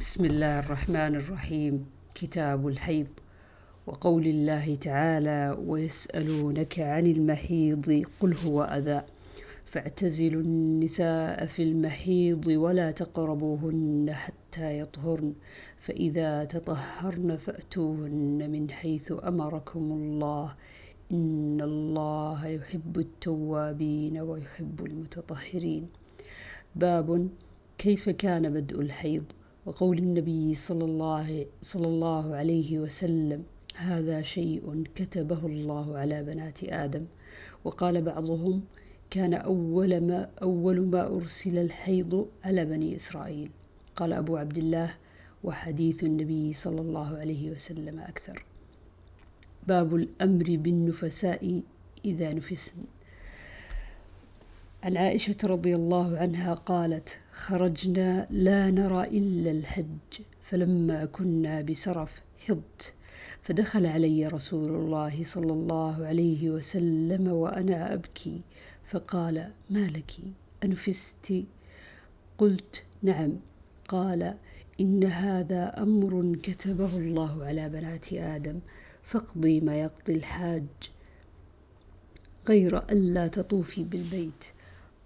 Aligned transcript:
بسم 0.00 0.24
الله 0.24 0.58
الرحمن 0.58 1.14
الرحيم. 1.14 1.86
كتاب 2.14 2.68
الحيض 2.68 3.06
وقول 3.86 4.26
الله 4.26 4.74
تعالى 4.74 5.56
ويسألونك 5.66 6.80
عن 6.80 7.06
المحيض 7.06 8.04
قل 8.20 8.34
هو 8.34 8.62
أذى 8.62 9.02
فاعتزلوا 9.64 10.42
النساء 10.42 11.46
في 11.46 11.62
المحيض 11.62 12.46
ولا 12.46 12.90
تقربوهن 12.90 14.06
حتى 14.12 14.78
يطهرن. 14.78 15.34
فإذا 15.78 16.44
تطهرن 16.44 17.36
فأتوهن 17.36 18.50
من 18.50 18.70
حيث 18.70 19.12
أمركم 19.24 19.92
الله. 19.92 20.54
إن 21.12 21.60
الله 21.60 22.46
يحب 22.46 22.98
التوابين 22.98 24.18
ويحب 24.18 24.86
المتطهرين. 24.86 25.86
باب 26.76 27.28
كيف 27.78 28.10
كان 28.10 28.50
بدء 28.50 28.80
الحيض؟ 28.80 29.24
وقول 29.66 29.98
النبي 29.98 30.54
صلى 30.54 30.84
الله, 30.84 31.46
صلى 31.62 31.86
الله 31.86 32.34
عليه 32.34 32.78
وسلم 32.78 33.44
هذا 33.76 34.22
شيء 34.22 34.84
كتبه 34.94 35.46
الله 35.46 35.98
على 35.98 36.22
بنات 36.22 36.64
آدم. 36.64 37.06
وقال 37.64 38.02
بعضهم 38.02 38.62
كان 39.10 39.34
أول 39.34 40.00
ما, 40.00 40.30
أول 40.42 40.80
ما 40.80 41.06
أرسل 41.06 41.58
الحيض 41.58 42.26
على 42.44 42.64
بني 42.64 42.96
إسرائيل. 42.96 43.50
قال 43.96 44.12
أبو 44.12 44.36
عبد 44.36 44.58
الله 44.58 44.94
وحديث 45.44 46.04
النبي 46.04 46.52
صلى 46.52 46.80
الله 46.80 47.18
عليه 47.18 47.50
وسلم 47.50 48.00
أكثر. 48.00 48.44
باب 49.68 49.94
الأمر 49.94 50.44
بالنفساء 50.48 51.62
إذا 52.04 52.32
نفسن. 52.32 52.84
عن 54.82 54.96
عائشة 54.96 55.36
رضي 55.44 55.74
الله 55.74 56.18
عنها 56.18 56.54
قالت 56.54 57.18
خرجنا 57.42 58.26
لا 58.30 58.70
نرى 58.70 59.04
إلا 59.18 59.50
الحج 59.50 60.12
فلما 60.42 61.04
كنا 61.04 61.60
بسرف 61.62 62.22
حضت. 62.46 62.92
فدخل 63.42 63.86
علي 63.86 64.26
رسول 64.26 64.70
الله 64.70 65.24
صلى 65.24 65.52
الله 65.52 66.06
عليه 66.06 66.50
وسلم 66.50 67.28
وأنا 67.28 67.94
أبكي 67.94 68.40
فقال 68.84 69.50
ما 69.70 69.86
لك؟ 69.86 70.12
أنفست. 70.64 71.44
قلت 72.38 72.82
نعم. 73.02 73.32
قال 73.88 74.34
إن 74.80 75.04
هذا 75.04 75.82
أمر 75.82 76.36
كتبه 76.42 76.96
الله 76.96 77.44
على 77.44 77.68
بنات 77.68 78.12
آدم 78.12 78.60
فاقضي 79.02 79.60
ما 79.60 79.80
يقضي 79.80 80.14
الحاج 80.14 80.66
غير 82.48 82.78
ألا 82.78 83.28
تطوفي 83.28 83.84
بالبيت. 83.84 84.44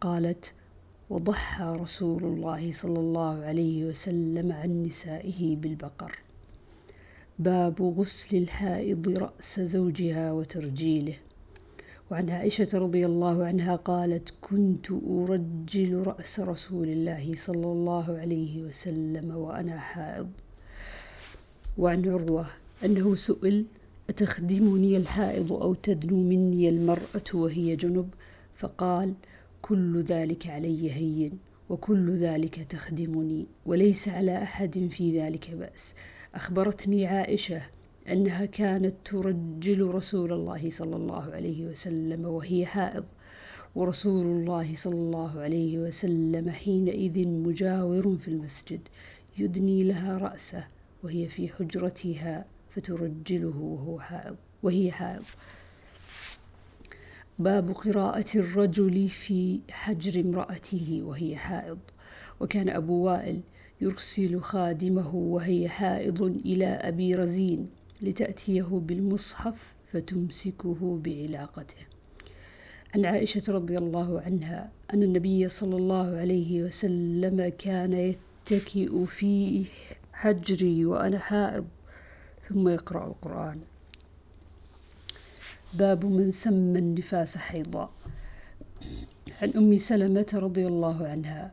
قالت 0.00 0.52
وضحى 1.10 1.76
رسول 1.80 2.24
الله 2.24 2.72
صلى 2.72 2.98
الله 2.98 3.44
عليه 3.44 3.84
وسلم 3.84 4.52
عن 4.52 4.82
نسائه 4.82 5.56
بالبقر. 5.56 6.18
باب 7.38 7.82
غسل 7.82 8.36
الحائض 8.36 9.08
رأس 9.18 9.60
زوجها 9.60 10.32
وترجيله. 10.32 11.14
وعن 12.10 12.30
عائشة 12.30 12.68
رضي 12.78 13.06
الله 13.06 13.44
عنها 13.44 13.76
قالت 13.76 14.32
كنت 14.40 14.86
أرجل 14.90 16.02
رأس 16.06 16.40
رسول 16.40 16.88
الله 16.88 17.34
صلى 17.34 17.66
الله 17.66 18.18
عليه 18.18 18.62
وسلم 18.62 19.36
وأنا 19.36 19.78
حائض 19.78 20.28
وعن 21.78 22.08
عروة 22.08 22.46
أنه 22.84 23.14
سئل 23.16 23.64
أتخدمني 24.10 24.96
الحائض 24.96 25.52
أو 25.52 25.74
تدنو 25.74 26.16
مني 26.22 26.68
المرأة 26.68 27.28
وهي 27.34 27.76
جنب؟ 27.76 28.08
فقال 28.56 29.14
كل 29.64 30.02
ذلك 30.02 30.46
علي 30.46 30.92
هين 30.92 31.38
وكل 31.68 32.16
ذلك 32.16 32.54
تخدمني 32.54 33.46
وليس 33.66 34.08
على 34.08 34.42
أحد 34.42 34.88
في 34.90 35.20
ذلك 35.20 35.50
بأس. 35.50 35.94
أخبرتني 36.34 37.06
عائشة 37.06 37.62
أنها 38.08 38.44
كانت 38.44 38.94
ترجل 39.04 39.82
رسول 39.82 40.32
الله 40.32 40.70
صلى 40.70 40.96
الله 40.96 41.32
عليه 41.32 41.66
وسلم 41.66 42.24
وهي 42.24 42.66
حائض 42.66 43.04
ورسول 43.74 44.26
الله 44.26 44.74
صلى 44.74 44.94
الله 44.94 45.40
عليه 45.40 45.78
وسلم 45.78 46.50
حينئذ 46.50 47.28
مجاور 47.28 48.16
في 48.16 48.28
المسجد 48.28 48.80
يدني 49.38 49.84
لها 49.84 50.18
رأسه 50.18 50.66
وهي 51.02 51.28
في 51.28 51.48
حجرتها 51.48 52.44
فترجله 52.70 53.58
وهو 53.58 54.00
حائض 54.00 54.36
وهي 54.62 54.92
حائض. 54.92 55.24
باب 57.38 57.70
قراءة 57.70 58.26
الرجل 58.34 59.08
في 59.08 59.60
حجر 59.70 60.20
امرأته 60.20 61.00
وهي 61.02 61.36
حائض. 61.36 61.78
وكان 62.40 62.68
أبو 62.68 62.94
وائل 63.04 63.40
يرسل 63.80 64.40
خادمه 64.40 65.14
وهي 65.14 65.68
حائض 65.68 66.22
إلى 66.22 66.66
أبي 66.66 67.14
رزين 67.14 67.70
لتأتيه 68.02 68.62
بالمصحف 68.62 69.74
فتمسكه 69.92 71.00
بعلاقته. 71.04 71.86
عن 72.94 73.04
عائشة 73.04 73.52
رضي 73.52 73.78
الله 73.78 74.20
عنها 74.20 74.70
أن 74.94 75.02
النبي 75.02 75.48
صلى 75.48 75.76
الله 75.76 76.16
عليه 76.16 76.62
وسلم 76.62 77.52
كان 77.58 77.92
يتكئ 77.92 79.04
في 79.04 79.64
حجري 80.12 80.84
وأنا 80.84 81.18
حائض 81.18 81.66
ثم 82.48 82.68
يقرأ 82.68 83.06
القرآن. 83.06 83.60
باب 85.72 86.04
من 86.04 86.30
سمى 86.30 86.78
النفاس 86.78 87.36
حيضا. 87.36 87.90
عن 89.42 89.50
أم 89.56 89.78
سلمة 89.78 90.26
رضي 90.34 90.66
الله 90.66 91.08
عنها 91.08 91.52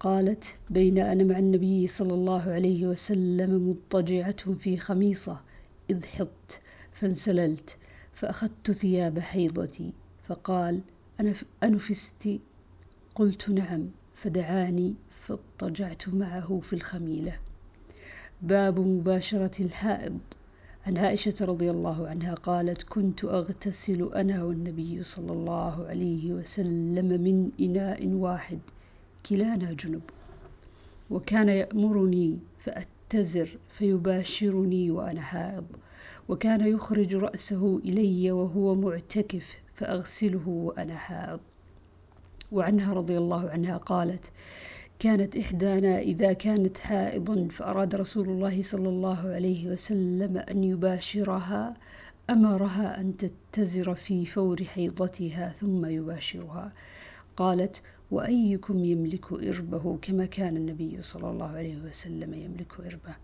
قالت 0.00 0.44
بين 0.70 0.98
أنا 0.98 1.24
مع 1.24 1.38
النبي 1.38 1.86
صلى 1.86 2.14
الله 2.14 2.42
عليه 2.50 2.86
وسلم 2.86 3.68
مضطجعة 3.70 4.54
في 4.54 4.76
خميصة 4.76 5.40
إذ 5.90 6.06
حضت 6.06 6.60
فانسللت 6.92 7.76
فأخذت 8.14 8.70
ثياب 8.70 9.18
حيضتي 9.18 9.92
فقال 10.28 10.80
أنفست 11.62 12.28
قلت 13.14 13.50
نعم 13.50 13.88
فدعاني 14.14 14.94
فاضطجعت 15.20 16.08
معه 16.08 16.60
في 16.62 16.72
الخميلة. 16.72 17.38
باب 18.42 18.80
مباشرة 18.80 19.62
الحائض. 19.62 20.18
عن 20.86 20.98
عائشة 20.98 21.34
رضي 21.40 21.70
الله 21.70 22.08
عنها 22.08 22.34
قالت 22.34 22.82
كنت 22.82 23.24
أغتسل 23.24 24.10
أنا 24.14 24.44
والنبي 24.44 25.04
صلى 25.04 25.32
الله 25.32 25.86
عليه 25.88 26.32
وسلم 26.32 27.06
من 27.22 27.50
إناء 27.60 28.06
واحد 28.06 28.58
كلانا 29.26 29.72
جنب. 29.72 30.02
وكان 31.10 31.48
يأمرني 31.48 32.38
فأتزر 32.58 33.58
فيباشرني 33.68 34.90
وأنا 34.90 35.20
حائض. 35.20 35.64
وكان 36.28 36.66
يخرج 36.66 37.14
رأسه 37.14 37.76
إلي 37.84 38.32
وهو 38.32 38.74
معتكف 38.74 39.58
فأغسله 39.74 40.48
وأنا 40.48 40.96
حائض. 40.96 41.40
وعنها 42.52 42.92
رضي 42.94 43.18
الله 43.18 43.50
عنها 43.50 43.76
قالت 43.76 44.32
كانت 44.98 45.36
إحدانا 45.36 45.98
إذا 45.98 46.32
كانت 46.32 46.78
حائضا 46.78 47.48
فأراد 47.50 47.94
رسول 47.94 48.28
الله 48.28 48.62
صلى 48.62 48.88
الله 48.88 49.28
عليه 49.28 49.68
وسلم 49.68 50.36
أن 50.36 50.64
يباشرها 50.64 51.74
أمرها 52.30 53.00
أن 53.00 53.14
تتزر 53.16 53.94
في 53.94 54.26
فور 54.26 54.64
حيضتها 54.64 55.48
ثم 55.48 55.86
يباشرها. 55.86 56.72
قالت 57.36 57.82
وأيكم 58.10 58.84
يملك 58.84 59.32
إربه؟ 59.32 59.98
كما 60.02 60.26
كان 60.26 60.56
النبي 60.56 61.02
صلى 61.02 61.30
الله 61.30 61.48
عليه 61.48 61.76
وسلم 61.76 62.34
يملك 62.34 62.72
إربه. 62.80 63.16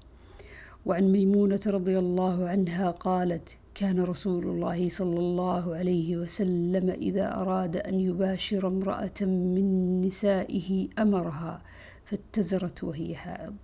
وعن 0.86 1.12
ميمونة 1.12 1.60
رضي 1.66 1.98
الله 1.98 2.48
عنها 2.48 2.90
قالت 2.90 3.56
كان 3.80 4.00
رسول 4.00 4.44
الله 4.46 4.88
صلى 4.88 5.18
الله 5.18 5.76
عليه 5.76 6.16
وسلم 6.16 6.90
إذا 6.90 7.34
أراد 7.34 7.76
أن 7.76 8.00
يباشر 8.00 8.68
امرأة 8.68 9.20
من 9.20 10.00
نسائه 10.00 10.88
أمرها 10.98 11.62
فاتزرت 12.04 12.84
وهي 12.84 13.16
حائض. 13.16 13.56